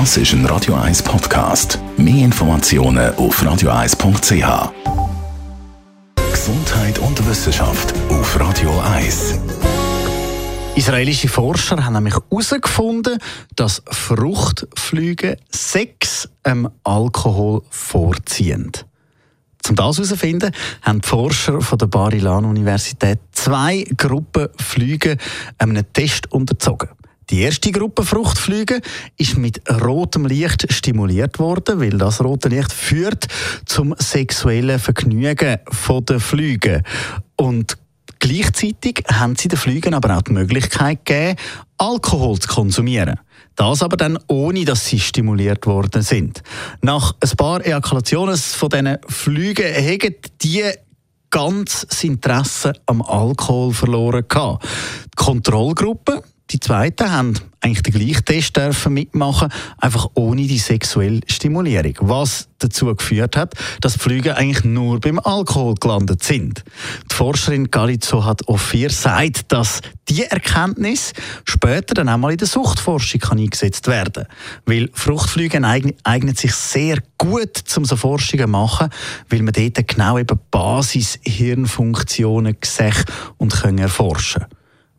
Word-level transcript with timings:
Das 0.00 0.16
ist 0.16 0.32
ein 0.32 0.44
Radio 0.46 0.74
1 0.74 1.04
Podcast. 1.04 1.78
Mehr 1.96 2.24
Informationen 2.24 3.14
auf 3.14 3.40
radio1.ch. 3.40 4.72
Gesundheit 6.32 6.98
und 6.98 7.28
Wissenschaft 7.28 7.94
auf 8.08 8.40
Radio 8.40 8.76
1. 8.80 9.38
Israelische 10.74 11.28
Forscher 11.28 11.84
haben 11.84 11.92
nämlich 11.92 12.16
herausgefunden, 12.16 13.18
dass 13.54 13.84
Fruchtflüge 13.88 15.36
Sex 15.48 16.28
ähm, 16.42 16.68
Alkohol 16.82 17.62
vorziehen. 17.70 18.72
Um 19.68 19.76
das 19.76 19.98
herauszufinden, 19.98 20.50
haben 20.82 21.02
die 21.02 21.08
Forscher 21.08 21.60
von 21.60 21.78
der 21.78 21.86
Bar-Ilan-Universität 21.86 23.20
zwei 23.30 23.84
Gruppen 23.96 24.48
Flüge 24.58 25.18
einem 25.56 25.84
Test 25.92 26.32
unterzogen. 26.32 26.88
Die 27.30 27.40
erste 27.40 27.72
Gruppe 27.72 28.04
Fruchtflüge 28.04 28.80
ist 29.16 29.38
mit 29.38 29.62
rotem 29.82 30.26
Licht 30.26 30.72
stimuliert 30.72 31.38
worden, 31.38 31.80
weil 31.80 31.96
das 31.96 32.22
rote 32.22 32.48
Licht 32.48 32.72
führt 32.72 33.26
zum 33.66 33.94
sexuellen 33.98 34.78
Vergnügen 34.78 35.58
der 36.08 36.20
Flüge. 36.20 36.82
Und 37.36 37.78
Gleichzeitig 38.24 39.04
haben 39.12 39.36
sie 39.36 39.48
den 39.48 39.58
Flügen 39.58 39.92
aber 39.92 40.16
auch 40.16 40.22
die 40.22 40.32
Möglichkeit 40.32 41.04
gegeben, 41.04 41.38
Alkohol 41.76 42.38
zu 42.38 42.48
konsumieren. 42.48 43.20
Das 43.54 43.82
aber 43.82 43.98
dann 43.98 44.18
ohne, 44.28 44.64
dass 44.64 44.86
sie 44.86 44.98
stimuliert 44.98 45.66
worden 45.66 46.00
sind. 46.00 46.42
Nach 46.80 47.14
ein 47.20 47.36
paar 47.36 47.64
Ejakulationen 47.64 48.38
von 48.38 48.70
diesen 48.70 48.98
Flügen 49.08 49.74
haben 49.74 50.14
die 50.40 50.64
ganz 51.28 51.86
das 51.86 52.02
Interesse 52.02 52.72
am 52.86 53.02
Alkohol 53.02 53.74
verloren. 53.74 54.24
Die 54.26 55.16
Kontrollgruppe, 55.16 56.22
die 56.50 56.60
zweiten, 56.60 57.10
haben 57.10 57.32
eigentlich 57.60 57.82
den 57.82 57.94
gleichen 57.94 58.24
Test 58.24 58.56
dürfen 58.56 58.92
mitmachen, 58.92 59.48
einfach 59.78 60.10
ohne 60.14 60.46
die 60.46 60.58
sexuelle 60.58 61.22
Stimulierung. 61.26 61.94
Was 62.00 62.48
dazu 62.58 62.94
geführt 62.94 63.36
hat, 63.36 63.54
dass 63.80 63.94
die 63.94 64.00
Flüge 64.00 64.36
eigentlich 64.36 64.62
nur 64.64 65.00
beim 65.00 65.18
Alkohol 65.18 65.74
gelandet 65.74 66.22
sind. 66.22 66.62
Die 67.10 67.14
Forscherin 67.14 67.70
Galizzo 67.70 68.24
hat 68.24 68.46
Ophir 68.48 68.88
gesagt, 68.88 69.50
dass 69.52 69.80
die 70.08 70.24
Erkenntnis 70.24 71.14
später 71.44 71.94
dann 71.94 72.10
auch 72.10 72.18
mal 72.18 72.32
in 72.32 72.38
der 72.38 72.46
Suchtforschung 72.46 73.20
kann 73.20 73.38
eingesetzt 73.38 73.86
werden 73.86 74.26
Weil 74.66 74.90
Fruchtflüge 74.92 75.64
eignen 75.64 76.34
sich 76.34 76.54
sehr 76.54 76.98
gut, 77.16 77.64
um 77.76 77.86
so 77.86 77.96
Forschungen 77.96 78.44
zu 78.44 78.50
machen, 78.50 78.90
weil 79.30 79.40
man 79.42 79.54
dort 79.54 79.88
genau 79.88 80.18
eben 80.18 80.38
Basis-Hirnfunktionen 80.50 82.58
sehen 82.62 83.04
und 83.38 83.64
erforschen 83.78 84.44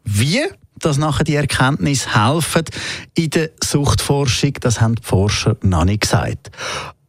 Wie 0.03 0.41
dass 0.79 0.97
nachher 0.97 1.23
die 1.23 1.35
Erkenntnis 1.35 2.15
helfen 2.15 2.63
in 3.15 3.29
der 3.29 3.51
Suchtforschung, 3.63 4.53
das 4.61 4.81
haben 4.81 4.95
die 4.95 5.03
Forscher 5.03 5.57
noch 5.61 5.85
nicht 5.85 6.01
gesagt. 6.01 6.51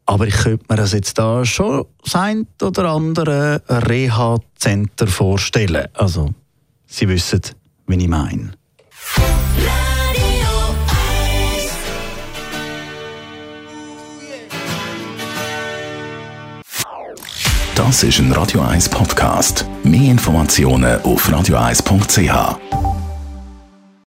Aber 0.07 0.27
ich 0.27 0.37
könnte 0.37 0.65
mir 0.69 0.77
das 0.77 0.93
jetzt 0.93 1.19
da 1.19 1.45
schon 1.45 1.85
sein 2.05 2.47
oder 2.63 2.91
andere 2.91 3.63
Reha-Center 3.69 5.09
vorstellen. 5.09 5.89
Also, 5.95 6.33
Sie 6.87 7.09
wissen, 7.09 7.41
wie 7.89 7.97
ich 7.97 8.09
meine. 8.09 8.53
Das 17.75 18.03
ist 18.03 18.19
ein 18.21 18.33
Radio 18.33 18.63
1 18.63 18.89
Podcast. 18.89 19.67
Mehr 19.85 20.11
Informationen 20.11 21.01
auf 21.03 21.29
radio1.ch. 21.29 22.86